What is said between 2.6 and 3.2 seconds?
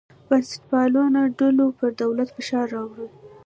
راوړی.